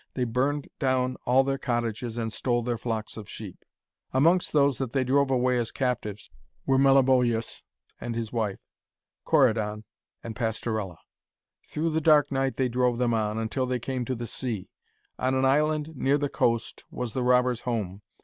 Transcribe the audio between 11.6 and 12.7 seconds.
Through the dark night they